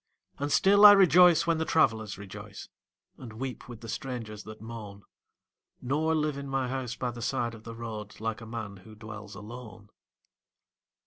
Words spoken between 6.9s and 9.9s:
by the side of the road Like a man who dwells alone.